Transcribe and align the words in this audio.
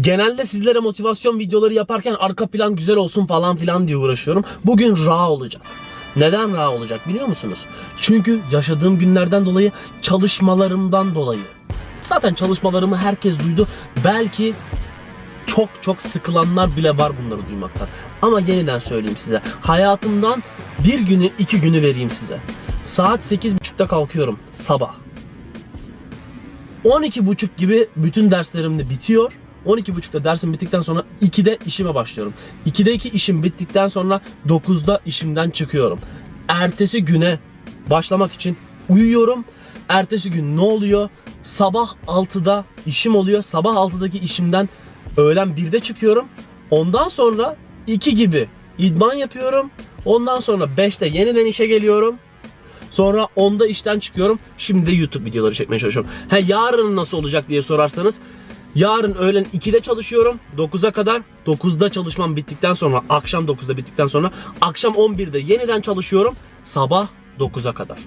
Genelde 0.00 0.44
sizlere 0.44 0.78
motivasyon 0.78 1.38
videoları 1.38 1.74
yaparken 1.74 2.14
arka 2.18 2.46
plan 2.46 2.76
güzel 2.76 2.96
olsun 2.96 3.26
falan 3.26 3.56
filan 3.56 3.88
diye 3.88 3.96
uğraşıyorum. 3.96 4.44
Bugün 4.64 4.90
raw 4.90 5.10
olacak. 5.10 5.62
Neden 6.16 6.52
raw 6.52 6.76
olacak 6.78 7.08
biliyor 7.08 7.26
musunuz? 7.26 7.64
Çünkü 8.00 8.40
yaşadığım 8.52 8.98
günlerden 8.98 9.46
dolayı 9.46 9.72
çalışmalarımdan 10.02 11.14
dolayı. 11.14 11.40
Zaten 12.00 12.34
çalışmalarımı 12.34 12.96
herkes 12.96 13.40
duydu. 13.40 13.68
Belki 14.04 14.54
çok 15.46 15.68
çok 15.82 16.02
sıkılanlar 16.02 16.76
bile 16.76 16.98
var 16.98 17.12
bunları 17.24 17.48
duymaktan. 17.48 17.88
Ama 18.22 18.40
yeniden 18.40 18.78
söyleyeyim 18.78 19.16
size. 19.16 19.42
Hayatımdan 19.60 20.42
bir 20.84 21.00
günü 21.00 21.30
iki 21.38 21.60
günü 21.60 21.82
vereyim 21.82 22.10
size. 22.10 22.40
Saat 22.84 23.32
8.30'da 23.32 23.86
kalkıyorum 23.86 24.38
sabah. 24.50 24.94
12.30 26.84 27.48
gibi 27.56 27.88
bütün 27.96 28.30
derslerim 28.30 28.78
de 28.78 28.90
bitiyor. 28.90 29.32
12.30'da 29.66 30.24
dersim 30.24 30.52
bittikten 30.52 30.80
sonra 30.80 31.04
2'de 31.22 31.58
işime 31.66 31.94
başlıyorum. 31.94 32.34
2'deki 32.66 33.08
işim 33.08 33.42
bittikten 33.42 33.88
sonra 33.88 34.20
9'da 34.46 35.00
işimden 35.06 35.50
çıkıyorum. 35.50 35.98
Ertesi 36.48 37.04
güne 37.04 37.38
başlamak 37.90 38.32
için 38.32 38.56
uyuyorum. 38.88 39.44
Ertesi 39.88 40.30
gün 40.30 40.56
ne 40.56 40.60
oluyor? 40.60 41.08
Sabah 41.42 41.92
6'da 42.06 42.64
işim 42.86 43.16
oluyor. 43.16 43.42
Sabah 43.42 43.74
6'daki 43.74 44.18
işimden 44.18 44.68
öğlen 45.16 45.48
1'de 45.48 45.80
çıkıyorum. 45.80 46.26
Ondan 46.70 47.08
sonra 47.08 47.56
2 47.86 48.14
gibi 48.14 48.48
idman 48.78 49.14
yapıyorum. 49.14 49.70
Ondan 50.04 50.40
sonra 50.40 50.64
5'te 50.64 51.06
yeniden 51.06 51.46
işe 51.46 51.66
geliyorum. 51.66 52.16
Sonra 52.90 53.28
10'da 53.36 53.66
işten 53.66 53.98
çıkıyorum. 53.98 54.38
Şimdi 54.58 54.86
de 54.86 54.92
YouTube 54.92 55.24
videoları 55.24 55.54
çekmeye 55.54 55.78
çalışıyorum. 55.78 56.10
He 56.28 56.44
yarın 56.46 56.96
nasıl 56.96 57.18
olacak 57.18 57.48
diye 57.48 57.62
sorarsanız 57.62 58.20
Yarın 58.76 59.14
öğlen 59.14 59.44
2'de 59.44 59.80
çalışıyorum 59.80 60.40
9'a 60.56 60.90
kadar. 60.90 61.22
9'da 61.46 61.88
çalışmam 61.88 62.36
bittikten 62.36 62.74
sonra 62.74 63.02
akşam 63.08 63.46
9'da 63.46 63.76
bittikten 63.76 64.06
sonra 64.06 64.30
akşam 64.60 64.94
11'de 64.94 65.38
yeniden 65.38 65.80
çalışıyorum. 65.80 66.34
Sabah 66.64 67.06
9'a 67.38 67.72
kadar. 67.72 67.98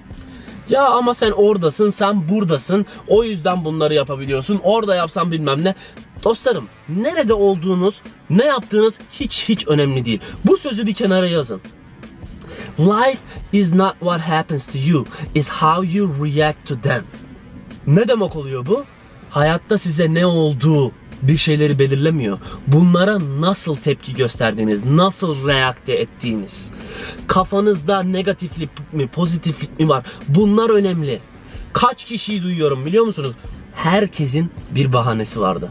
Ya 0.68 0.84
ama 0.84 1.14
sen 1.14 1.30
oradasın, 1.30 1.88
sen 1.88 2.28
buradasın. 2.28 2.86
O 3.08 3.24
yüzden 3.24 3.64
bunları 3.64 3.94
yapabiliyorsun. 3.94 4.60
Orada 4.64 4.94
yapsan 4.94 5.32
bilmem 5.32 5.64
ne. 5.64 5.74
Dostlarım, 6.24 6.68
nerede 6.88 7.34
olduğunuz, 7.34 8.00
ne 8.30 8.44
yaptığınız 8.44 8.98
hiç 9.10 9.48
hiç 9.48 9.68
önemli 9.68 10.04
değil. 10.04 10.20
Bu 10.44 10.56
sözü 10.56 10.86
bir 10.86 10.94
kenara 10.94 11.26
yazın. 11.26 11.60
Life 12.78 13.18
is 13.52 13.72
not 13.72 13.94
what 14.00 14.20
happens 14.20 14.66
to 14.66 14.78
you, 14.78 15.06
is 15.34 15.48
how 15.48 15.98
you 15.98 16.24
react 16.24 16.68
to 16.68 16.80
them. 16.80 17.04
Ne 17.86 18.08
demek 18.08 18.36
oluyor 18.36 18.66
bu? 18.66 18.84
Hayatta 19.30 19.78
size 19.78 20.14
ne 20.14 20.26
olduğu 20.26 20.92
bir 21.22 21.36
şeyleri 21.36 21.78
belirlemiyor. 21.78 22.38
Bunlara 22.66 23.18
nasıl 23.40 23.76
tepki 23.76 24.14
gösterdiğiniz, 24.14 24.84
nasıl 24.84 25.48
reakte 25.48 25.92
ettiğiniz. 25.92 26.72
Kafanızda 27.26 28.02
negatiflik 28.02 28.70
mi, 28.92 29.06
pozitiflik 29.06 29.80
mi 29.80 29.88
var? 29.88 30.04
Bunlar 30.28 30.70
önemli. 30.70 31.20
Kaç 31.72 32.04
kişiyi 32.04 32.42
duyuyorum 32.42 32.86
biliyor 32.86 33.04
musunuz? 33.04 33.32
Herkesin 33.74 34.50
bir 34.70 34.92
bahanesi 34.92 35.40
vardı. 35.40 35.70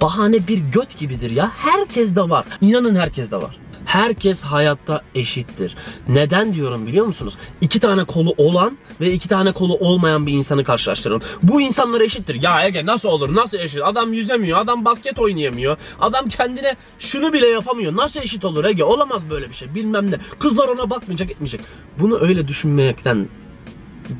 Bahane 0.00 0.48
bir 0.48 0.58
göt 0.58 0.98
gibidir 0.98 1.30
ya. 1.30 1.50
Herkes 1.56 2.16
de 2.16 2.30
var. 2.30 2.46
İnanın 2.60 2.94
herkes 2.94 3.30
de 3.30 3.36
var. 3.36 3.56
Herkes 3.94 4.42
hayatta 4.42 5.02
eşittir. 5.14 5.76
Neden 6.08 6.54
diyorum 6.54 6.86
biliyor 6.86 7.06
musunuz? 7.06 7.36
İki 7.60 7.80
tane 7.80 8.04
kolu 8.04 8.34
olan 8.36 8.78
ve 9.00 9.12
iki 9.12 9.28
tane 9.28 9.52
kolu 9.52 9.74
olmayan 9.74 10.26
bir 10.26 10.32
insanı 10.32 10.64
karşılaştırın. 10.64 11.22
Bu 11.42 11.60
insanlar 11.60 12.00
eşittir. 12.00 12.42
Ya 12.42 12.66
Ege 12.66 12.86
nasıl 12.86 13.08
olur? 13.08 13.34
Nasıl 13.34 13.58
eşit? 13.58 13.80
Adam 13.84 14.12
yüzemiyor, 14.12 14.58
adam 14.58 14.84
basket 14.84 15.18
oynayamıyor. 15.18 15.76
Adam 16.00 16.28
kendine 16.28 16.76
şunu 16.98 17.32
bile 17.32 17.48
yapamıyor. 17.48 17.96
Nasıl 17.96 18.20
eşit 18.20 18.44
olur 18.44 18.64
Ege? 18.64 18.84
Olamaz 18.84 19.30
böyle 19.30 19.48
bir 19.48 19.54
şey. 19.54 19.74
Bilmem 19.74 20.10
ne. 20.10 20.18
Kızlar 20.38 20.68
ona 20.68 20.90
bakmayacak, 20.90 21.30
etmeyecek. 21.30 21.60
Bunu 21.98 22.20
öyle 22.20 22.48
düşünmekten 22.48 23.28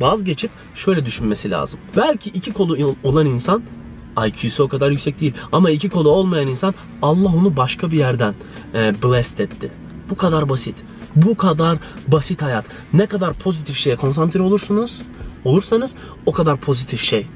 vazgeçip 0.00 0.50
şöyle 0.75 1.06
düşünmesi 1.06 1.50
lazım. 1.50 1.81
Belki 1.97 2.31
iki 2.31 2.53
kolu 2.53 2.97
olan 3.04 3.26
insan 3.26 3.62
IQ'su 4.26 4.64
o 4.64 4.69
kadar 4.69 4.91
yüksek 4.91 5.20
değil. 5.20 5.34
Ama 5.52 5.70
iki 5.70 5.88
kolu 5.88 6.10
olmayan 6.10 6.48
insan 6.48 6.75
Allah 7.02 7.28
onu 7.28 7.56
başka 7.56 7.91
bir 7.91 7.98
yerden 7.98 8.34
e, 8.75 8.94
blessed 9.02 9.38
etti. 9.38 9.70
Bu 10.10 10.16
kadar 10.16 10.48
basit. 10.48 10.84
Bu 11.16 11.36
kadar 11.36 11.78
basit 12.08 12.42
hayat. 12.42 12.64
Ne 12.92 13.06
kadar 13.06 13.34
pozitif 13.34 13.76
şeye 13.76 13.97
konsantre 13.97 14.42
olursunuz, 14.42 15.02
olursanız 15.44 15.94
o 16.26 16.32
kadar 16.32 16.56
pozitif 16.56 17.00
şey 17.00 17.26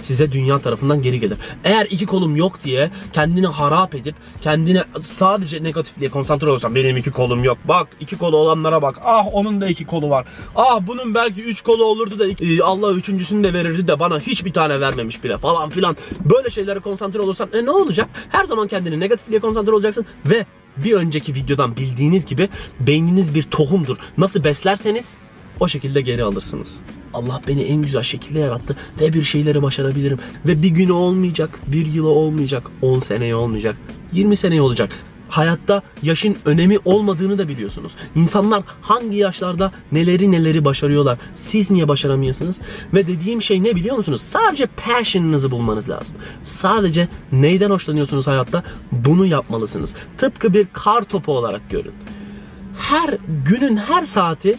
size 0.00 0.32
dünya 0.32 0.58
tarafından 0.58 1.02
geri 1.02 1.20
gelir. 1.20 1.38
Eğer 1.64 1.86
iki 1.90 2.06
kolum 2.06 2.36
yok 2.36 2.64
diye 2.64 2.90
kendini 3.12 3.46
harap 3.46 3.94
edip 3.94 4.14
kendine 4.40 4.84
sadece 5.02 5.62
negatifliğe 5.62 6.10
konsantre 6.10 6.50
olursan 6.50 6.74
benim 6.74 6.96
iki 6.96 7.10
kolum 7.10 7.44
yok. 7.44 7.58
Bak 7.64 7.88
iki 8.00 8.18
kolu 8.18 8.36
olanlara 8.36 8.82
bak. 8.82 8.98
Ah 9.04 9.26
onun 9.32 9.60
da 9.60 9.66
iki 9.66 9.86
kolu 9.86 10.10
var. 10.10 10.26
Ah 10.56 10.80
bunun 10.86 11.14
belki 11.14 11.42
üç 11.42 11.60
kolu 11.60 11.84
olurdu 11.84 12.18
da 12.18 12.26
e, 12.26 12.62
Allah 12.62 12.92
üçüncüsünü 12.92 13.44
de 13.44 13.52
verirdi 13.52 13.88
de 13.88 14.00
bana 14.00 14.20
hiçbir 14.20 14.52
tane 14.52 14.80
vermemiş 14.80 15.24
bile 15.24 15.38
falan 15.38 15.70
filan. 15.70 15.96
Böyle 16.20 16.50
şeylere 16.50 16.78
konsantre 16.78 17.20
olursan 17.20 17.48
e 17.52 17.64
ne 17.64 17.70
olacak? 17.70 18.08
Her 18.28 18.44
zaman 18.44 18.68
kendini 18.68 19.00
negatifliğe 19.00 19.40
konsantre 19.40 19.72
olacaksın 19.72 20.06
ve 20.26 20.46
bir 20.76 20.92
önceki 20.92 21.34
videodan 21.34 21.76
bildiğiniz 21.76 22.26
gibi 22.26 22.48
beyniniz 22.80 23.34
bir 23.34 23.42
tohumdur. 23.42 23.96
Nasıl 24.18 24.44
beslerseniz 24.44 25.14
o 25.60 25.68
şekilde 25.68 26.00
geri 26.00 26.22
alırsınız. 26.22 26.80
Allah 27.14 27.40
beni 27.48 27.62
en 27.62 27.82
güzel 27.82 28.02
şekilde 28.02 28.38
yarattı 28.38 28.76
ve 29.00 29.12
bir 29.12 29.24
şeyleri 29.24 29.62
başarabilirim. 29.62 30.18
Ve 30.46 30.62
bir 30.62 30.68
günü 30.68 30.92
olmayacak, 30.92 31.60
bir 31.66 31.86
yılı 31.86 32.08
olmayacak, 32.08 32.70
10 32.82 33.00
seneye 33.00 33.34
olmayacak, 33.34 33.76
20 34.12 34.36
seneye 34.36 34.62
olacak. 34.62 34.90
Hayatta 35.28 35.82
yaşın 36.02 36.36
önemi 36.44 36.78
olmadığını 36.84 37.38
da 37.38 37.48
biliyorsunuz. 37.48 37.92
İnsanlar 38.14 38.62
hangi 38.82 39.16
yaşlarda 39.16 39.72
neleri 39.92 40.32
neleri 40.32 40.64
başarıyorlar. 40.64 41.18
Siz 41.34 41.70
niye 41.70 41.88
başaramıyorsunuz? 41.88 42.56
Ve 42.94 43.06
dediğim 43.06 43.42
şey 43.42 43.62
ne 43.62 43.76
biliyor 43.76 43.96
musunuz? 43.96 44.20
Sadece 44.20 44.66
passion'ınızı 44.66 45.50
bulmanız 45.50 45.88
lazım. 45.88 46.16
Sadece 46.42 47.08
neyden 47.32 47.70
hoşlanıyorsunuz 47.70 48.26
hayatta? 48.26 48.62
Bunu 48.92 49.26
yapmalısınız. 49.26 49.94
Tıpkı 50.18 50.54
bir 50.54 50.66
kar 50.72 51.02
topu 51.02 51.32
olarak 51.32 51.70
görün. 51.70 51.94
Her 52.78 53.16
günün 53.44 53.76
her 53.76 54.04
saati 54.04 54.58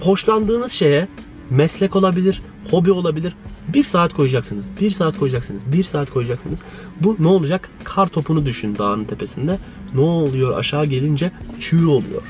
hoşlandığınız 0.00 0.72
şeye 0.72 1.08
meslek 1.50 1.96
olabilir, 1.96 2.42
hobi 2.70 2.92
olabilir. 2.92 3.36
Bir 3.68 3.84
saat 3.84 4.14
koyacaksınız, 4.14 4.68
bir 4.80 4.90
saat 4.90 5.18
koyacaksınız, 5.18 5.72
bir 5.72 5.84
saat 5.84 6.10
koyacaksınız. 6.10 6.58
Bu 7.00 7.16
ne 7.18 7.28
olacak? 7.28 7.68
Kar 7.84 8.06
topunu 8.06 8.46
düşün 8.46 8.76
dağın 8.78 9.04
tepesinde. 9.04 9.58
Ne 9.94 10.00
oluyor 10.00 10.58
aşağı 10.58 10.86
gelince 10.86 11.30
çığ 11.60 11.90
oluyor. 11.90 12.22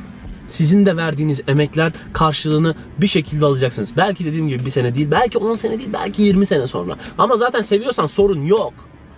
Sizin 0.47 0.86
de 0.86 0.97
verdiğiniz 0.97 1.41
emekler 1.48 1.92
karşılığını 2.12 2.74
bir 2.98 3.06
şekilde 3.06 3.44
alacaksınız. 3.44 3.92
Belki 3.97 4.24
dediğim 4.24 4.48
gibi 4.48 4.64
bir 4.64 4.70
sene 4.70 4.94
değil, 4.94 5.10
belki 5.10 5.38
10 5.38 5.54
sene 5.54 5.78
değil, 5.78 5.91
belki 5.92 6.22
20 6.22 6.47
sene 6.47 6.66
sonra. 6.66 6.97
Ama 7.18 7.36
zaten 7.36 7.60
seviyorsan 7.60 8.06
sorun 8.06 8.47
yok. 8.47 8.74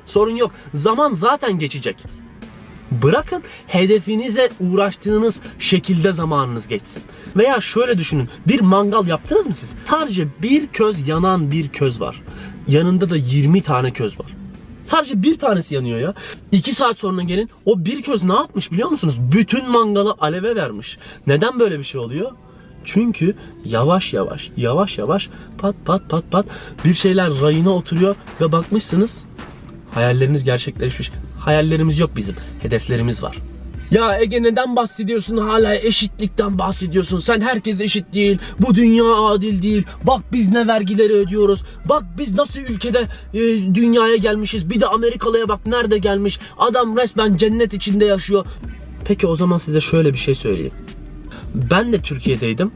Sorun 0.07 0.37
yok. 0.37 0.51
Zaman 0.75 1.15
zaten 1.15 1.59
geçecek. 1.59 1.97
Bırakın 2.91 3.43
hedefinize 3.67 4.51
uğraştığınız 4.61 5.41
şekilde 5.59 6.13
zamanınız 6.13 6.69
geçsin. 6.69 7.03
Veya 7.37 7.61
şöyle 7.61 7.99
düşünün. 7.99 8.29
Bir 8.47 8.61
mangal 8.61 9.07
yaptınız 9.07 9.47
mı 9.47 9.55
siz? 9.55 9.75
Sadece 9.85 10.29
bir 10.43 10.67
köz 10.67 11.09
yanan 11.09 11.51
bir 11.51 11.69
köz 11.69 12.01
var. 12.01 12.23
Yanında 12.69 13.11
da 13.11 13.17
20 13.17 13.63
tane 13.63 13.91
köz 13.91 14.21
var. 14.21 14.27
Sadece 14.85 15.23
bir 15.23 15.39
tanesi 15.39 15.75
yanıyor 15.75 15.99
ya. 15.99 16.15
2 16.53 16.75
saat 16.75 16.99
sonra 16.99 17.23
gelin 17.23 17.51
o 17.65 17.85
bir 17.85 18.03
köz 18.03 18.23
ne 18.23 18.35
yapmış 18.35 18.73
biliyor 18.73 18.89
musunuz? 18.89 19.17
Bütün 19.33 19.71
mangalı 19.71 20.15
aleve 20.21 20.57
vermiş. 20.57 20.99
Neden 21.27 21.61
böyle 21.61 21.79
bir 21.79 21.85
şey 21.85 22.01
oluyor? 22.01 22.31
Çünkü 22.85 23.37
yavaş 23.65 24.13
yavaş, 24.13 24.51
yavaş 24.57 24.99
yavaş 24.99 25.29
pat 25.59 25.75
pat 25.85 26.09
pat 26.09 26.31
pat 26.31 26.47
bir 26.85 26.95
şeyler 26.95 27.41
rayına 27.41 27.71
oturuyor 27.71 28.17
ve 28.41 28.53
bakmışsınız 28.53 29.25
hayalleriniz 29.91 30.45
gerçekleşmiş. 30.45 31.11
Hayallerimiz 31.49 31.99
yok 31.99 32.11
bizim. 32.17 32.35
Hedeflerimiz 32.63 33.23
var. 33.23 33.37
Ya 33.91 34.21
Ege 34.21 34.43
neden 34.43 34.77
bahsediyorsun 34.77 35.37
hala 35.37 35.75
eşitlikten 35.75 36.59
bahsediyorsun. 36.59 37.19
Sen 37.19 37.41
herkes 37.41 37.81
eşit 37.81 38.15
değil. 38.15 38.39
Bu 38.61 38.75
dünya 38.75 39.05
adil 39.05 39.63
değil. 39.63 39.85
Bak 40.05 40.21
biz 40.33 40.49
ne 40.49 40.67
vergileri 40.67 41.13
ödüyoruz. 41.13 41.63
Bak 41.85 42.03
biz 42.19 42.35
nasıl 42.35 42.61
ülkede 42.61 43.09
e, 43.35 43.41
dünyaya 43.75 44.17
gelmişiz. 44.17 44.71
Bir 44.71 44.81
de 44.81 44.87
Amerikalıya 44.87 45.49
bak 45.49 45.67
nerede 45.67 45.99
gelmiş. 45.99 46.39
Adam 46.59 46.97
resmen 46.97 47.37
cennet 47.37 47.75
içinde 47.75 48.05
yaşıyor. 48.05 48.47
Peki 49.05 49.27
o 49.27 49.37
zaman 49.37 49.59
size 49.59 49.81
şöyle 49.81 50.13
bir 50.13 50.19
şey 50.19 50.35
söyleyeyim. 50.35 50.75
Ben 51.55 51.93
de 51.93 52.01
Türkiye'deydim. 52.01 52.73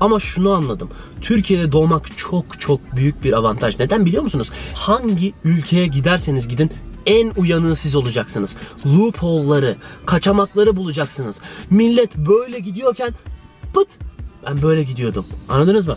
Ama 0.00 0.20
şunu 0.20 0.50
anladım. 0.52 0.90
Türkiye'de 1.20 1.72
doğmak 1.72 2.18
çok 2.18 2.60
çok 2.60 2.96
büyük 2.96 3.24
bir 3.24 3.32
avantaj. 3.32 3.78
Neden 3.78 4.06
biliyor 4.06 4.22
musunuz? 4.22 4.50
Hangi 4.74 5.32
ülkeye 5.44 5.86
giderseniz 5.86 6.48
gidin 6.48 6.70
en 7.06 7.32
uyanığı 7.36 7.76
siz 7.76 7.94
olacaksınız. 7.94 8.56
Loophole'ları, 8.86 9.76
kaçamakları 10.06 10.76
bulacaksınız. 10.76 11.40
Millet 11.70 12.16
böyle 12.16 12.58
gidiyorken 12.58 13.14
pıt 13.74 13.88
ben 14.46 14.62
böyle 14.62 14.82
gidiyordum. 14.82 15.26
Anladınız 15.48 15.86
mı? 15.86 15.96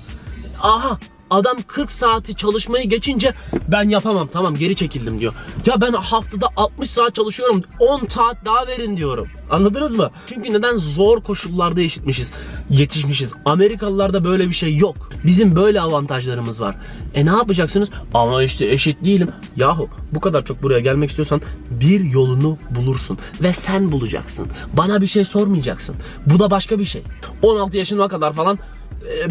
Aha 0.61 0.99
Adam 1.29 1.57
40 1.67 1.91
saati 1.91 2.35
çalışmayı 2.35 2.89
geçince 2.89 3.33
ben 3.67 3.89
yapamam 3.89 4.27
tamam 4.27 4.55
geri 4.55 4.75
çekildim 4.75 5.19
diyor. 5.19 5.33
Ya 5.65 5.81
ben 5.81 5.93
haftada 5.93 6.47
60 6.55 6.89
saat 6.89 7.15
çalışıyorum 7.15 7.63
10 7.79 8.07
saat 8.07 8.45
daha 8.45 8.67
verin 8.67 8.97
diyorum. 8.97 9.27
Anladınız 9.51 9.93
mı? 9.93 10.09
Çünkü 10.25 10.53
neden 10.53 10.77
zor 10.77 11.21
koşullarda 11.21 11.81
eşitmişiz, 11.81 12.31
yetişmişiz. 12.69 13.33
Amerikalılarda 13.45 14.23
böyle 14.23 14.49
bir 14.49 14.53
şey 14.53 14.77
yok. 14.77 15.09
Bizim 15.25 15.55
böyle 15.55 15.81
avantajlarımız 15.81 16.61
var. 16.61 16.75
E 17.13 17.25
ne 17.25 17.29
yapacaksınız? 17.29 17.89
Ama 18.13 18.43
işte 18.43 18.65
eşit 18.65 19.05
değilim. 19.05 19.31
Yahu 19.55 19.89
bu 20.11 20.19
kadar 20.19 20.45
çok 20.45 20.63
buraya 20.63 20.79
gelmek 20.79 21.09
istiyorsan 21.09 21.41
bir 21.69 22.03
yolunu 22.03 22.57
bulursun. 22.69 23.17
Ve 23.41 23.53
sen 23.53 23.91
bulacaksın. 23.91 24.47
Bana 24.73 25.01
bir 25.01 25.07
şey 25.07 25.25
sormayacaksın. 25.25 25.95
Bu 26.25 26.39
da 26.39 26.51
başka 26.51 26.79
bir 26.79 26.85
şey. 26.85 27.03
16 27.41 27.77
yaşıma 27.77 28.07
kadar 28.07 28.33
falan 28.33 28.59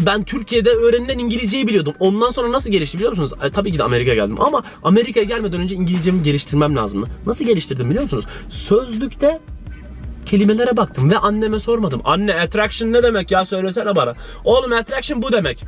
ben 0.05 0.23
Türkiye'de 0.23 0.69
öğrenilen 0.69 1.19
İngilizceyi 1.19 1.67
biliyordum. 1.67 1.93
Ondan 1.99 2.31
sonra 2.31 2.51
nasıl 2.51 2.69
gelişti 2.69 2.97
biliyor 2.97 3.11
musunuz? 3.11 3.31
E, 3.43 3.49
tabii 3.49 3.71
ki 3.71 3.79
de 3.79 3.83
Amerika'ya 3.83 4.15
geldim 4.15 4.41
ama 4.41 4.63
Amerika'ya 4.83 5.25
gelmeden 5.25 5.61
önce 5.61 5.75
İngilizcemi 5.75 6.23
geliştirmem 6.23 6.75
lazımdı. 6.75 7.07
Nasıl 7.25 7.45
geliştirdim 7.45 7.89
biliyor 7.89 8.03
musunuz? 8.03 8.25
Sözlükte 8.49 9.39
kelimelere 10.25 10.77
baktım 10.77 11.11
ve 11.11 11.17
anneme 11.17 11.59
sormadım. 11.59 12.01
Anne 12.05 12.33
attraction 12.33 12.93
ne 12.93 13.03
demek 13.03 13.31
ya 13.31 13.45
söylesene 13.45 13.95
bana. 13.95 14.13
Oğlum 14.45 14.73
attraction 14.73 15.21
bu 15.21 15.31
demek. 15.31 15.63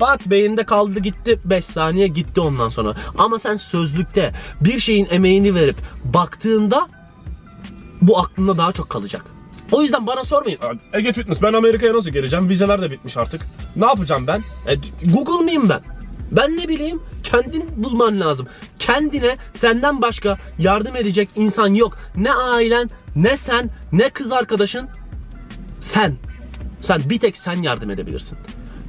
Bak 0.00 0.20
beyinde 0.26 0.64
kaldı 0.64 1.00
gitti 1.00 1.40
5 1.44 1.64
saniye 1.64 2.06
gitti 2.06 2.40
ondan 2.40 2.68
sonra. 2.68 2.94
Ama 3.18 3.38
sen 3.38 3.56
sözlükte 3.56 4.32
bir 4.60 4.78
şeyin 4.78 5.08
emeğini 5.10 5.54
verip 5.54 5.76
baktığında 6.04 6.88
bu 8.02 8.18
aklında 8.18 8.56
daha 8.56 8.72
çok 8.72 8.90
kalacak. 8.90 9.39
O 9.72 9.82
yüzden 9.82 10.06
bana 10.06 10.24
sormayın. 10.24 10.58
Ege 10.92 11.12
Fitness 11.12 11.42
ben 11.42 11.52
Amerika'ya 11.52 11.94
nasıl 11.94 12.10
geleceğim? 12.10 12.48
Vizeler 12.48 12.82
de 12.82 12.90
bitmiş 12.90 13.16
artık. 13.16 13.40
Ne 13.76 13.86
yapacağım 13.86 14.26
ben? 14.26 14.42
E, 14.66 14.74
Google 15.12 15.44
mıyım 15.44 15.68
ben? 15.68 15.80
Ben 16.30 16.56
ne 16.56 16.68
bileyim? 16.68 17.02
Kendini 17.22 17.64
bulman 17.76 18.20
lazım. 18.20 18.46
Kendine 18.78 19.36
senden 19.52 20.02
başka 20.02 20.38
yardım 20.58 20.96
edecek 20.96 21.28
insan 21.36 21.74
yok. 21.74 21.98
Ne 22.16 22.32
ailen, 22.32 22.90
ne 23.16 23.36
sen, 23.36 23.70
ne 23.92 24.10
kız 24.10 24.32
arkadaşın. 24.32 24.88
Sen. 25.80 26.14
Sen 26.80 27.00
bir 27.06 27.18
tek 27.18 27.36
sen 27.36 27.62
yardım 27.62 27.90
edebilirsin. 27.90 28.38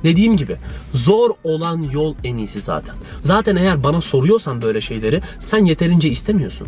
Dediğim 0.03 0.37
gibi 0.37 0.57
zor 0.93 1.29
olan 1.43 1.81
yol 1.93 2.15
en 2.23 2.37
iyisi 2.37 2.61
zaten. 2.61 2.95
Zaten 3.19 3.55
eğer 3.55 3.83
bana 3.83 4.01
soruyorsan 4.01 4.61
böyle 4.61 4.81
şeyleri 4.81 5.21
sen 5.39 5.65
yeterince 5.65 6.09
istemiyorsun. 6.09 6.67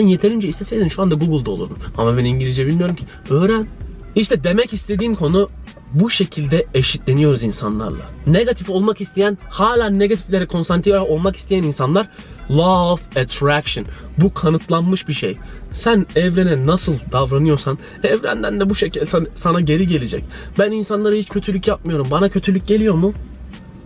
Sen 0.00 0.08
yeterince 0.08 0.48
isteseydin 0.48 0.88
şu 0.88 1.02
anda 1.02 1.14
Google'da 1.14 1.50
olurdun. 1.50 1.76
Ama 1.98 2.16
ben 2.16 2.24
İngilizce 2.24 2.66
bilmiyorum 2.66 2.96
ki. 2.96 3.04
Öğren. 3.30 3.66
İşte 4.14 4.44
demek 4.44 4.72
istediğim 4.72 5.14
konu 5.14 5.48
bu 5.94 6.10
şekilde 6.10 6.66
eşitleniyoruz 6.74 7.42
insanlarla. 7.42 8.02
Negatif 8.26 8.70
olmak 8.70 9.00
isteyen, 9.00 9.38
hala 9.50 9.90
negatiflere 9.90 10.46
konsantre 10.46 11.00
olmak 11.00 11.36
isteyen 11.36 11.62
insanlar 11.62 12.08
Law 12.50 12.92
of 12.92 13.16
Attraction. 13.16 13.86
Bu 14.18 14.34
kanıtlanmış 14.34 15.08
bir 15.08 15.12
şey. 15.12 15.36
Sen 15.72 16.06
evrene 16.16 16.66
nasıl 16.66 16.94
davranıyorsan 17.12 17.78
evrenden 18.02 18.60
de 18.60 18.70
bu 18.70 18.74
şekilde 18.74 19.06
san- 19.06 19.26
sana 19.34 19.60
geri 19.60 19.86
gelecek. 19.86 20.24
Ben 20.58 20.72
insanlara 20.72 21.14
hiç 21.14 21.28
kötülük 21.28 21.68
yapmıyorum. 21.68 22.06
Bana 22.10 22.28
kötülük 22.28 22.66
geliyor 22.66 22.94
mu? 22.94 23.12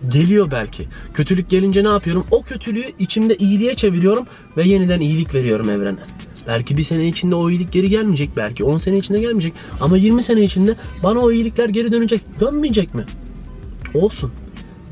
Geliyor 0.09 0.51
belki. 0.51 0.87
Kötülük 1.13 1.49
gelince 1.49 1.83
ne 1.83 1.87
yapıyorum? 1.87 2.25
O 2.31 2.41
kötülüğü 2.41 2.91
içimde 2.99 3.35
iyiliğe 3.35 3.75
çeviriyorum 3.75 4.27
ve 4.57 4.63
yeniden 4.63 4.99
iyilik 4.99 5.33
veriyorum 5.33 5.69
evrene. 5.69 5.99
Belki 6.47 6.77
bir 6.77 6.83
sene 6.83 7.07
içinde 7.07 7.35
o 7.35 7.49
iyilik 7.49 7.71
geri 7.71 7.89
gelmeyecek. 7.89 8.29
Belki 8.37 8.63
10 8.63 8.77
sene 8.77 8.97
içinde 8.97 9.19
gelmeyecek. 9.19 9.53
Ama 9.81 9.97
20 9.97 10.23
sene 10.23 10.43
içinde 10.43 10.75
bana 11.03 11.19
o 11.19 11.31
iyilikler 11.31 11.69
geri 11.69 11.91
dönecek. 11.91 12.21
Dönmeyecek 12.39 12.93
mi? 12.93 13.05
Olsun. 13.93 14.31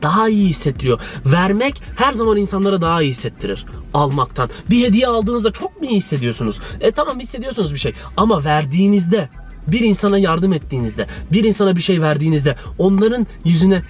Daha 0.01 0.29
iyi 0.29 0.49
hissettiriyor. 0.49 0.99
Vermek 1.25 1.81
her 1.95 2.13
zaman 2.13 2.37
insanlara 2.37 2.81
daha 2.81 3.01
iyi 3.01 3.09
hissettirir. 3.09 3.65
Almaktan. 3.93 4.49
Bir 4.69 4.87
hediye 4.87 5.07
aldığınızda 5.07 5.51
çok 5.51 5.81
mu 5.81 5.87
iyi 5.87 5.95
hissediyorsunuz? 5.95 6.59
E 6.81 6.91
tamam 6.91 7.19
hissediyorsunuz 7.19 7.73
bir 7.73 7.79
şey. 7.79 7.93
Ama 8.17 8.43
verdiğinizde, 8.43 9.29
bir 9.67 9.79
insana 9.79 10.17
yardım 10.17 10.53
ettiğinizde, 10.53 11.07
bir 11.31 11.43
insana 11.43 11.75
bir 11.75 11.81
şey 11.81 12.01
verdiğinizde 12.01 12.55
onların 12.77 13.27
yüzüne 13.45 13.81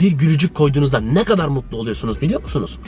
bir 0.00 0.12
gülücük 0.12 0.54
koyduğunuzda 0.54 1.00
ne 1.00 1.24
kadar 1.24 1.48
mutlu 1.48 1.76
oluyorsunuz 1.76 2.20
biliyor 2.20 2.42
musunuz? 2.42 2.78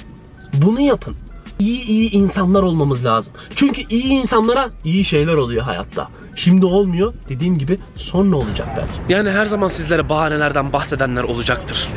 Bunu 0.54 0.80
yapın. 0.80 1.16
İyi 1.58 1.86
iyi 1.86 2.10
insanlar 2.10 2.62
olmamız 2.62 3.04
lazım. 3.04 3.34
Çünkü 3.56 3.82
iyi 3.90 4.08
insanlara 4.08 4.70
iyi 4.84 5.04
şeyler 5.04 5.34
oluyor 5.34 5.62
hayatta. 5.62 6.08
Şimdi 6.34 6.66
olmuyor. 6.66 7.14
Dediğim 7.28 7.58
gibi 7.58 7.78
sonra 7.96 8.36
olacak 8.36 8.68
belki. 8.76 9.12
Yani 9.12 9.30
her 9.30 9.46
zaman 9.46 9.68
sizlere 9.68 10.08
bahanelerden 10.08 10.72
bahsedenler 10.72 11.22
olacaktır. 11.22 11.88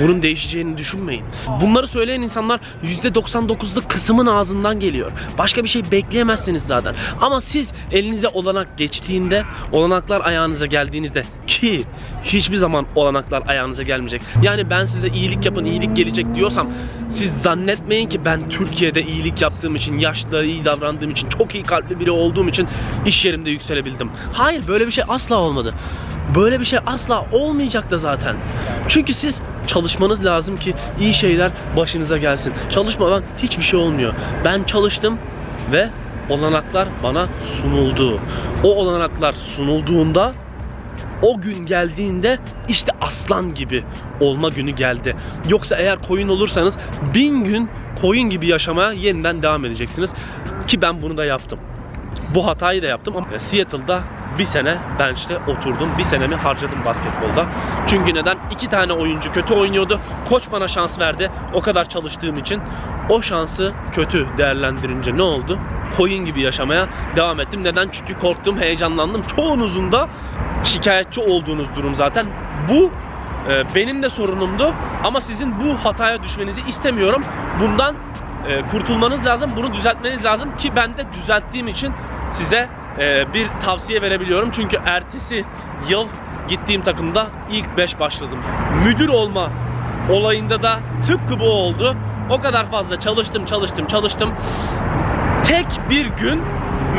Bunun 0.00 0.22
değişeceğini 0.22 0.78
düşünmeyin. 0.78 1.24
Bunları 1.60 1.88
söyleyen 1.88 2.22
insanlar 2.22 2.60
%99'luk 2.84 3.88
kısmın 3.88 4.26
ağzından 4.26 4.80
geliyor. 4.80 5.12
Başka 5.38 5.64
bir 5.64 5.68
şey 5.68 5.90
bekleyemezsiniz 5.90 6.62
zaten. 6.62 6.94
Ama 7.20 7.40
siz 7.40 7.72
elinize 7.90 8.28
olanak 8.28 8.78
geçtiğinde, 8.78 9.44
olanaklar 9.72 10.20
ayağınıza 10.24 10.66
geldiğinizde 10.66 11.22
ki 11.46 11.82
hiçbir 12.22 12.56
zaman 12.56 12.86
olanaklar 12.94 13.42
ayağınıza 13.46 13.82
gelmeyecek. 13.82 14.22
Yani 14.42 14.70
ben 14.70 14.84
size 14.84 15.08
iyilik 15.08 15.44
yapın, 15.44 15.64
iyilik 15.64 15.96
gelecek 15.96 16.34
diyorsam 16.34 16.66
siz 17.10 17.32
zannetmeyin 17.32 18.08
ki 18.08 18.24
ben 18.24 18.48
Türkiye'de 18.48 19.02
iyilik 19.02 19.42
yaptığım 19.42 19.76
için, 19.76 19.98
yaşlılara 19.98 20.44
iyi 20.44 20.64
davrandığım 20.64 21.10
için, 21.10 21.28
çok 21.28 21.54
iyi 21.54 21.64
kalpli 21.64 22.00
biri 22.00 22.10
olduğum 22.10 22.48
için 22.48 22.68
iş 23.06 23.24
yerimde 23.24 23.50
yükselebildim. 23.50 24.10
Hayır 24.32 24.62
böyle 24.68 24.86
bir 24.86 24.92
şey 24.92 25.04
asla 25.08 25.36
olmadı. 25.36 25.74
Böyle 26.34 26.60
bir 26.60 26.64
şey 26.64 26.78
asla 26.86 27.26
olmayacak 27.32 27.90
da 27.90 27.98
zaten. 27.98 28.36
Çünkü 28.88 29.14
siz 29.14 29.42
çalışmanız 29.66 30.24
lazım 30.24 30.56
ki 30.56 30.74
iyi 31.00 31.14
şeyler 31.14 31.50
başınıza 31.76 32.18
gelsin. 32.18 32.52
Çalışmadan 32.70 33.22
hiçbir 33.38 33.64
şey 33.64 33.80
olmuyor. 33.80 34.14
Ben 34.44 34.64
çalıştım 34.64 35.18
ve 35.72 35.90
olanaklar 36.28 36.88
bana 37.02 37.26
sunuldu. 37.40 38.20
O 38.64 38.76
olanaklar 38.76 39.32
sunulduğunda 39.32 40.32
o 41.22 41.40
gün 41.40 41.66
geldiğinde 41.66 42.38
işte 42.68 42.92
aslan 43.00 43.54
gibi 43.54 43.84
olma 44.20 44.48
günü 44.48 44.70
geldi. 44.70 45.16
Yoksa 45.48 45.76
eğer 45.76 45.98
koyun 45.98 46.28
olursanız 46.28 46.78
bin 47.14 47.44
gün 47.44 47.68
koyun 48.00 48.30
gibi 48.30 48.46
yaşamaya 48.46 48.92
yeniden 48.92 49.42
devam 49.42 49.64
edeceksiniz. 49.64 50.12
Ki 50.66 50.82
ben 50.82 51.02
bunu 51.02 51.16
da 51.16 51.24
yaptım. 51.24 51.58
Bu 52.34 52.46
hatayı 52.46 52.82
da 52.82 52.86
yaptım 52.86 53.16
ama 53.16 53.38
Seattle'da 53.38 54.00
bir 54.38 54.44
sene 54.44 54.78
bench'te 54.98 55.38
oturdum. 55.38 55.88
Bir 55.98 56.04
senemi 56.04 56.34
harcadım 56.34 56.78
basketbolda. 56.84 57.46
Çünkü 57.86 58.14
neden? 58.14 58.38
İki 58.50 58.68
tane 58.68 58.92
oyuncu 58.92 59.32
kötü 59.32 59.54
oynuyordu. 59.54 60.00
Koç 60.28 60.44
bana 60.52 60.68
şans 60.68 60.98
verdi. 60.98 61.30
O 61.54 61.60
kadar 61.60 61.88
çalıştığım 61.88 62.34
için. 62.34 62.60
O 63.08 63.22
şansı 63.22 63.72
kötü 63.92 64.26
değerlendirince 64.38 65.16
ne 65.16 65.22
oldu? 65.22 65.58
Koyun 65.96 66.24
gibi 66.24 66.40
yaşamaya 66.40 66.88
devam 67.16 67.40
ettim. 67.40 67.64
Neden? 67.64 67.88
Çünkü 67.92 68.18
korktum, 68.18 68.60
heyecanlandım. 68.60 69.22
Çoğunuzun 69.22 69.92
da 69.92 70.08
şikayetçi 70.64 71.20
olduğunuz 71.20 71.66
durum 71.76 71.94
zaten. 71.94 72.26
Bu 72.68 72.90
e, 73.50 73.74
benim 73.74 74.02
de 74.02 74.08
sorunumdu. 74.08 74.74
Ama 75.04 75.20
sizin 75.20 75.54
bu 75.60 75.84
hataya 75.84 76.22
düşmenizi 76.22 76.62
istemiyorum. 76.68 77.22
Bundan 77.60 77.94
e, 78.48 78.62
kurtulmanız 78.70 79.26
lazım. 79.26 79.50
Bunu 79.56 79.74
düzeltmeniz 79.74 80.24
lazım 80.24 80.56
ki 80.56 80.76
ben 80.76 80.96
de 80.96 81.04
düzelttiğim 81.12 81.68
için 81.68 81.92
size 82.32 82.68
e, 82.98 83.32
bir 83.34 83.48
tavsiye 83.60 84.02
verebiliyorum. 84.02 84.50
Çünkü 84.50 84.78
ertesi 84.86 85.44
yıl 85.88 86.06
gittiğim 86.48 86.82
takımda 86.82 87.26
ilk 87.50 87.76
5 87.76 88.00
başladım. 88.00 88.38
Müdür 88.84 89.08
olma 89.08 89.50
olayında 90.10 90.62
da 90.62 90.78
tıpkı 91.06 91.40
bu 91.40 91.50
oldu. 91.50 91.96
O 92.30 92.40
kadar 92.40 92.70
fazla 92.70 93.00
çalıştım, 93.00 93.46
çalıştım, 93.46 93.86
çalıştım. 93.86 94.34
Tek 95.44 95.66
bir 95.90 96.06
gün 96.06 96.42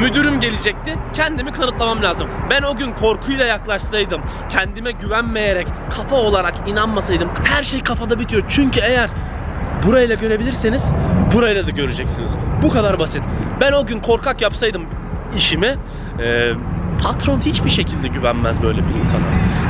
müdürüm 0.01 0.39
gelecekti. 0.39 0.95
Kendimi 1.13 1.51
kanıtlamam 1.51 2.03
lazım. 2.03 2.27
Ben 2.49 2.63
o 2.63 2.77
gün 2.77 2.93
korkuyla 2.93 3.45
yaklaşsaydım, 3.45 4.21
kendime 4.49 4.91
güvenmeyerek, 4.91 5.67
kafa 5.97 6.15
olarak 6.15 6.53
inanmasaydım 6.67 7.29
her 7.43 7.63
şey 7.63 7.83
kafada 7.83 8.19
bitiyor. 8.19 8.43
Çünkü 8.49 8.79
eğer 8.79 9.09
burayla 9.85 10.15
görebilirseniz 10.15 10.91
burayla 11.33 11.67
da 11.67 11.71
göreceksiniz. 11.71 12.35
Bu 12.61 12.69
kadar 12.69 12.99
basit. 12.99 13.23
Ben 13.61 13.71
o 13.71 13.85
gün 13.85 13.99
korkak 13.99 14.41
yapsaydım 14.41 14.85
işimi 15.37 15.75
e, 16.19 16.51
patron 17.03 17.39
hiçbir 17.39 17.69
şekilde 17.69 18.07
güvenmez 18.07 18.61
böyle 18.61 18.77
bir 18.87 18.99
insana. 18.99 19.21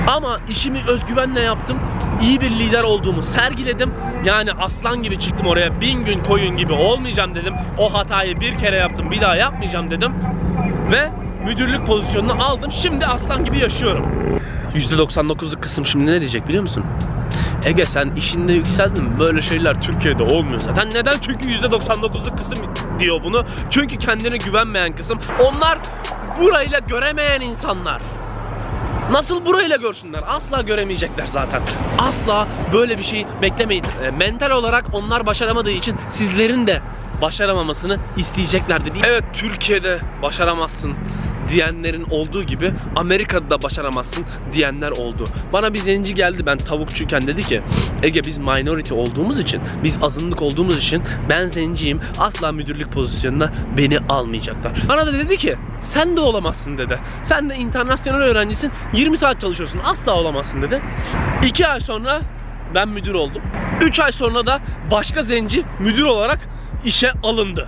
Ama 0.07 0.39
işimi 0.49 0.79
özgüvenle 0.87 1.41
yaptım. 1.41 1.77
İyi 2.21 2.41
bir 2.41 2.51
lider 2.51 2.83
olduğumu 2.83 3.23
sergiledim. 3.23 3.93
Yani 4.25 4.51
aslan 4.51 5.03
gibi 5.03 5.19
çıktım 5.19 5.47
oraya. 5.47 5.81
Bin 5.81 6.05
gün 6.05 6.19
koyun 6.23 6.57
gibi 6.57 6.73
olmayacağım 6.73 7.35
dedim. 7.35 7.53
O 7.77 7.93
hatayı 7.93 8.39
bir 8.39 8.57
kere 8.57 8.75
yaptım. 8.75 9.11
Bir 9.11 9.21
daha 9.21 9.35
yapmayacağım 9.35 9.91
dedim. 9.91 10.13
Ve 10.91 11.09
müdürlük 11.45 11.85
pozisyonunu 11.85 12.43
aldım. 12.43 12.71
Şimdi 12.71 13.05
aslan 13.05 13.45
gibi 13.45 13.59
yaşıyorum. 13.59 14.05
%99'luk 14.75 15.61
kısım 15.61 15.85
şimdi 15.85 16.11
ne 16.11 16.19
diyecek 16.19 16.47
biliyor 16.47 16.63
musun? 16.63 16.83
Ege 17.65 17.83
sen 17.83 18.15
işinde 18.15 18.53
yükseldin 18.53 19.03
mi? 19.03 19.19
Böyle 19.19 19.41
şeyler 19.41 19.81
Türkiye'de 19.81 20.23
olmuyor 20.23 20.59
zaten. 20.59 20.89
Neden? 20.89 21.15
Çünkü 21.21 21.45
%99'luk 21.47 22.37
kısım 22.37 22.57
diyor 22.99 23.23
bunu. 23.23 23.45
Çünkü 23.69 23.97
kendine 23.97 24.37
güvenmeyen 24.37 24.95
kısım. 24.95 25.19
Onlar 25.43 25.79
burayla 26.41 26.79
göremeyen 26.79 27.41
insanlar. 27.41 28.01
Nasıl 29.11 29.45
burayla 29.45 29.75
görsünler? 29.75 30.23
Asla 30.27 30.61
göremeyecekler 30.61 31.25
zaten. 31.27 31.61
Asla 31.99 32.47
böyle 32.73 32.97
bir 32.97 33.03
şey 33.03 33.25
beklemeyin. 33.41 33.83
E, 34.03 34.11
mental 34.11 34.51
olarak 34.51 34.85
onlar 34.93 35.25
başaramadığı 35.25 35.71
için 35.71 35.95
sizlerin 36.09 36.67
de 36.67 36.81
başaramamasını 37.21 37.97
isteyeceklerdi. 38.17 38.91
Evet 39.07 39.23
Türkiye'de 39.33 39.99
başaramazsın 40.21 40.93
diyenlerin 41.49 42.05
olduğu 42.09 42.43
gibi 42.43 42.73
Amerika'da 42.95 43.49
da 43.49 43.63
başaramazsın 43.63 44.25
diyenler 44.53 44.91
oldu. 44.91 45.23
Bana 45.53 45.73
bir 45.73 45.79
zenci 45.79 46.15
geldi 46.15 46.45
ben 46.45 46.57
tavukçuyken 46.57 47.27
dedi 47.27 47.41
ki 47.41 47.61
Ege 48.03 48.23
biz 48.23 48.37
minority 48.37 48.93
olduğumuz 48.93 49.39
için 49.39 49.61
biz 49.83 49.97
azınlık 50.01 50.41
olduğumuz 50.41 50.77
için 50.77 51.03
ben 51.29 51.47
zenciyim 51.47 52.01
asla 52.19 52.51
müdürlük 52.51 52.91
pozisyonuna 52.91 53.51
beni 53.77 53.99
almayacaklar. 54.09 54.71
Bana 54.89 55.05
da 55.07 55.13
dedi 55.13 55.37
ki 55.37 55.55
sen 55.81 56.17
de 56.17 56.21
olamazsın 56.21 56.77
dedi. 56.77 56.99
Sen 57.23 57.49
de 57.49 57.55
internasyonel 57.55 58.21
öğrencisin 58.21 58.71
20 58.93 59.17
saat 59.17 59.41
çalışıyorsun 59.41 59.79
asla 59.83 60.13
olamazsın 60.13 60.61
dedi. 60.61 60.81
2 61.45 61.67
ay 61.67 61.79
sonra 61.79 62.21
ben 62.75 62.89
müdür 62.89 63.13
oldum. 63.13 63.41
3 63.81 63.99
ay 63.99 64.11
sonra 64.11 64.45
da 64.45 64.59
başka 64.91 65.21
zenci 65.23 65.63
müdür 65.79 66.03
olarak 66.03 66.39
işe 66.85 67.11
alındı. 67.23 67.67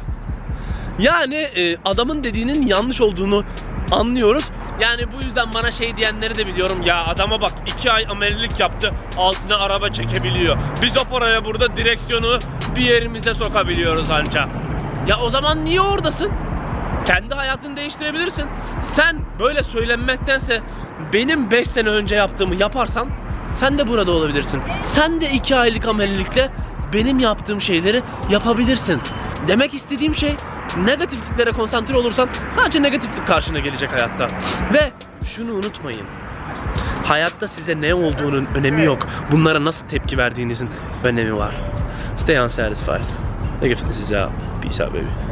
Yani 0.99 1.35
e, 1.35 1.77
adamın 1.85 2.23
dediğinin 2.23 2.67
yanlış 2.67 3.01
olduğunu 3.01 3.43
anlıyoruz. 3.91 4.49
Yani 4.79 5.11
bu 5.11 5.25
yüzden 5.25 5.53
bana 5.53 5.71
şey 5.71 5.97
diyenleri 5.97 6.35
de 6.35 6.47
biliyorum. 6.47 6.81
Ya 6.85 7.05
adama 7.05 7.41
bak 7.41 7.51
2 7.77 7.91
ay 7.91 8.05
amelilik 8.09 8.59
yaptı. 8.59 8.93
Altına 9.17 9.57
araba 9.57 9.89
çekebiliyor. 9.89 10.57
Biz 10.81 10.97
o 10.97 11.03
paraya 11.03 11.45
burada 11.45 11.77
direksiyonu 11.77 12.39
bir 12.75 12.81
yerimize 12.81 13.33
sokabiliyoruz 13.33 14.11
anca. 14.11 14.47
Ya 15.07 15.19
o 15.19 15.29
zaman 15.29 15.65
niye 15.65 15.81
oradasın? 15.81 16.31
Kendi 17.07 17.33
hayatını 17.33 17.77
değiştirebilirsin. 17.77 18.45
Sen 18.83 19.17
böyle 19.39 19.63
söylenmektense 19.63 20.61
benim 21.13 21.51
5 21.51 21.67
sene 21.67 21.89
önce 21.89 22.15
yaptığımı 22.15 22.55
yaparsan 22.55 23.07
sen 23.53 23.77
de 23.77 23.87
burada 23.87 24.11
olabilirsin. 24.11 24.61
Sen 24.83 25.21
de 25.21 25.29
2 25.31 25.55
aylık 25.55 25.85
amelilikle 25.87 26.49
benim 26.93 27.19
yaptığım 27.19 27.61
şeyleri 27.61 28.03
yapabilirsin. 28.29 29.01
Demek 29.47 29.73
istediğim 29.73 30.15
şey 30.15 30.35
negatifliklere 30.85 31.51
konsantre 31.51 31.97
olursan 31.97 32.29
sadece 32.49 32.81
negatiflik 32.81 33.27
karşına 33.27 33.59
gelecek 33.59 33.91
hayatta. 33.91 34.27
Ve 34.73 34.91
şunu 35.35 35.53
unutmayın. 35.53 36.05
Hayatta 37.05 37.47
size 37.47 37.81
ne 37.81 37.93
olduğunun 37.93 38.47
önemi 38.55 38.83
yok. 38.83 39.07
Bunlara 39.31 39.65
nasıl 39.65 39.87
tepki 39.87 40.17
verdiğinizin 40.17 40.69
önemi 41.03 41.37
var. 41.37 41.55
Stay 42.17 42.37
unsatisfied. 42.37 43.01
Ege 43.61 43.75
Fitness 43.75 43.99
is 43.99 44.11
out. 44.11 44.31
Peace 44.61 44.83
out 44.83 44.93
baby. 44.93 45.28